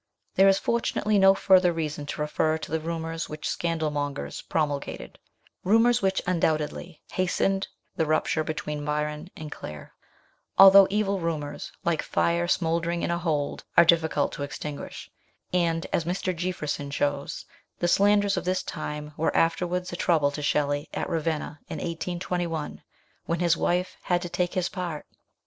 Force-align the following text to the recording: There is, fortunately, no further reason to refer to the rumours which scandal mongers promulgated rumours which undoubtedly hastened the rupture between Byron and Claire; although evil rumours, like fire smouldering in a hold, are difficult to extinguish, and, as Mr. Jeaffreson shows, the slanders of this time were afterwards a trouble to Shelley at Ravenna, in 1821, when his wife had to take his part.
There 0.33 0.47
is, 0.47 0.57
fortunately, 0.57 1.19
no 1.19 1.35
further 1.35 1.71
reason 1.71 2.07
to 2.07 2.21
refer 2.21 2.57
to 2.57 2.71
the 2.71 2.79
rumours 2.79 3.29
which 3.29 3.47
scandal 3.47 3.91
mongers 3.91 4.41
promulgated 4.41 5.19
rumours 5.63 6.01
which 6.01 6.23
undoubtedly 6.25 7.03
hastened 7.11 7.67
the 7.97 8.07
rupture 8.07 8.43
between 8.43 8.83
Byron 8.83 9.29
and 9.37 9.51
Claire; 9.51 9.93
although 10.57 10.87
evil 10.89 11.19
rumours, 11.19 11.71
like 11.85 12.01
fire 12.01 12.47
smouldering 12.47 13.03
in 13.03 13.11
a 13.11 13.19
hold, 13.19 13.63
are 13.77 13.85
difficult 13.85 14.31
to 14.31 14.41
extinguish, 14.41 15.07
and, 15.53 15.85
as 15.93 16.03
Mr. 16.03 16.35
Jeaffreson 16.35 16.89
shows, 16.89 17.45
the 17.77 17.87
slanders 17.87 18.37
of 18.37 18.43
this 18.45 18.63
time 18.63 19.13
were 19.17 19.37
afterwards 19.37 19.93
a 19.93 19.95
trouble 19.95 20.31
to 20.31 20.41
Shelley 20.41 20.89
at 20.95 21.09
Ravenna, 21.11 21.59
in 21.69 21.77
1821, 21.77 22.81
when 23.27 23.39
his 23.39 23.55
wife 23.55 23.97
had 24.01 24.23
to 24.23 24.29
take 24.29 24.55
his 24.55 24.67
part. 24.67 25.05